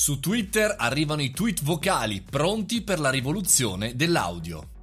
[0.00, 4.79] Su Twitter arrivano i tweet vocali pronti per la rivoluzione dell'audio.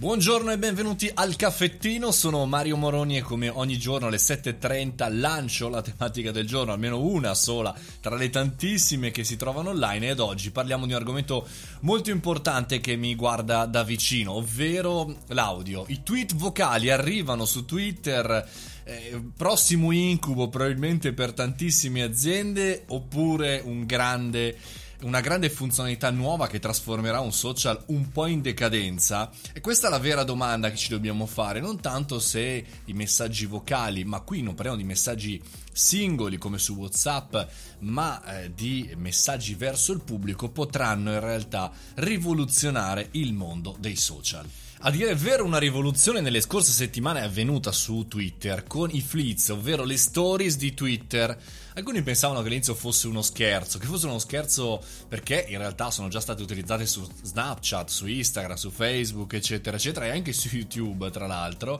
[0.00, 5.68] Buongiorno e benvenuti al caffettino, sono Mario Moroni e come ogni giorno alle 7.30 lancio
[5.68, 10.20] la tematica del giorno, almeno una sola tra le tantissime che si trovano online ed
[10.20, 11.46] oggi parliamo di un argomento
[11.80, 15.84] molto importante che mi guarda da vicino, ovvero l'audio.
[15.88, 18.48] I tweet vocali arrivano su Twitter
[18.84, 24.56] eh, prossimo incubo probabilmente per tantissime aziende oppure un grande
[25.02, 29.30] una grande funzionalità nuova che trasformerà un social un po' in decadenza?
[29.52, 33.46] E questa è la vera domanda che ci dobbiamo fare, non tanto se i messaggi
[33.46, 35.42] vocali, ma qui non parliamo di messaggi
[35.72, 37.36] singoli come su WhatsApp,
[37.80, 44.46] ma eh, di messaggi verso il pubblico potranno in realtà rivoluzionare il mondo dei social.
[44.82, 49.02] A dire il vero, una rivoluzione nelle scorse settimane è avvenuta su Twitter con i
[49.02, 51.38] fleets, ovvero le stories di Twitter.
[51.74, 56.08] Alcuni pensavano che all'inizio fosse uno scherzo, che fosse uno scherzo perché in realtà sono
[56.08, 61.10] già state utilizzate su Snapchat, su Instagram, su Facebook, eccetera, eccetera, e anche su YouTube,
[61.10, 61.78] tra l'altro.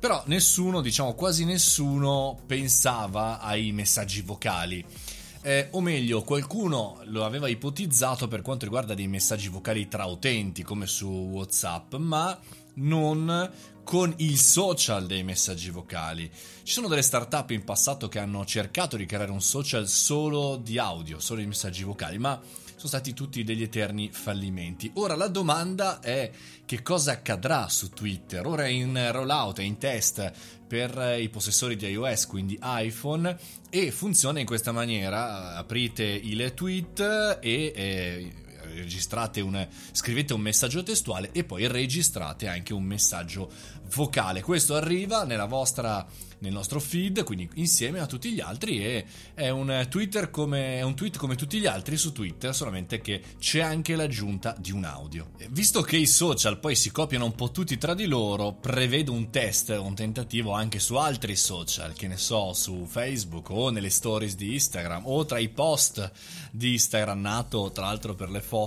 [0.00, 4.84] Però nessuno, diciamo quasi nessuno, pensava ai messaggi vocali
[5.44, 10.62] eh, o meglio qualcuno lo aveva ipotizzato per quanto riguarda dei messaggi vocali tra utenti
[10.62, 12.38] come su Whatsapp, ma
[12.74, 13.50] non
[13.84, 16.30] con il social dei messaggi vocali.
[16.62, 20.78] Ci sono delle startup in passato che hanno cercato di creare un social solo di
[20.78, 22.40] audio, solo di messaggi vocali, ma
[22.84, 24.90] sono stati tutti degli eterni fallimenti.
[24.94, 26.30] Ora la domanda è
[26.64, 28.46] che cosa accadrà su Twitter?
[28.46, 30.32] Ora è in rollout, è in test
[30.66, 33.36] per i possessori di iOS, quindi iPhone,
[33.70, 35.56] e funziona in questa maniera.
[35.56, 37.72] Aprite il tweet e...
[37.74, 38.32] Eh,
[38.74, 43.50] registrate un, scrivete un messaggio testuale e poi registrate anche un messaggio
[43.94, 44.42] vocale.
[44.42, 46.06] Questo arriva nella vostra
[46.44, 50.82] nel nostro feed, quindi insieme a tutti gli altri e è un, Twitter come, è
[50.82, 54.84] un tweet come tutti gli altri su Twitter, solamente che c'è anche l'aggiunta di un
[54.84, 55.30] audio.
[55.50, 59.30] Visto che i social poi si copiano un po' tutti tra di loro, prevedo un
[59.30, 64.36] test, un tentativo anche su altri social, che ne so, su Facebook o nelle stories
[64.36, 66.10] di Instagram o tra i post
[66.50, 68.63] di Instagram nato tra l'altro per le foto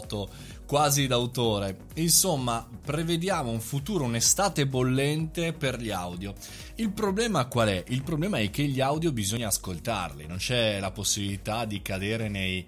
[0.65, 1.77] quasi d'autore.
[1.95, 6.33] Insomma, prevediamo un futuro, un'estate bollente per gli audio.
[6.75, 7.83] Il problema qual è?
[7.87, 12.65] Il problema è che gli audio bisogna ascoltarli, non c'è la possibilità di cadere nei,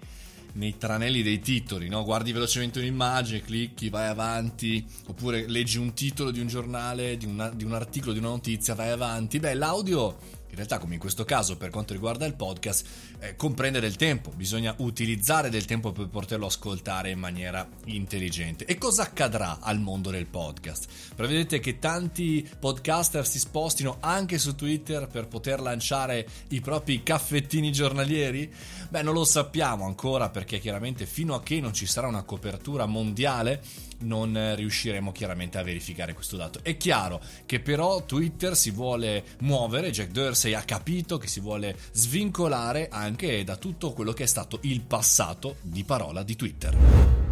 [0.54, 2.02] nei tranelli dei titoli, no?
[2.02, 7.50] Guardi velocemente un'immagine, clicchi, vai avanti, oppure leggi un titolo di un giornale, di, una,
[7.50, 9.38] di un articolo, di una notizia, vai avanti.
[9.38, 12.86] Beh, l'audio in realtà come in questo caso per quanto riguarda il podcast,
[13.20, 18.64] eh, comprende del tempo, bisogna utilizzare del tempo per poterlo ascoltare in maniera intelligente.
[18.64, 20.88] E cosa accadrà al mondo del podcast?
[21.14, 27.70] Prevedete che tanti podcaster si spostino anche su Twitter per poter lanciare i propri caffettini
[27.70, 28.52] giornalieri?
[28.88, 32.86] Beh, non lo sappiamo ancora perché chiaramente fino a che non ci sarà una copertura
[32.86, 33.62] mondiale
[34.00, 36.60] non riusciremo chiaramente a verificare questo dato.
[36.62, 41.76] È chiaro che però Twitter si vuole muovere, Jack Dorsey ha capito che si vuole
[41.92, 47.29] svincolare anche da tutto quello che è stato il passato di parola di Twitter.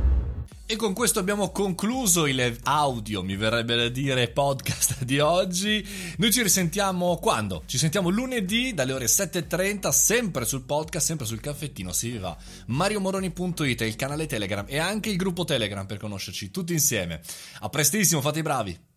[0.71, 5.83] E con questo abbiamo concluso il audio, mi verrebbe da dire, podcast di oggi.
[6.19, 7.63] Noi ci risentiamo quando?
[7.65, 12.37] Ci sentiamo lunedì dalle ore 7.30, sempre sul podcast, sempre sul caffettino, si va.
[12.67, 17.23] mariomoroni.it, il canale Telegram e anche il gruppo Telegram per conoscerci tutti insieme.
[17.61, 18.88] A prestissimo, fate i bravi!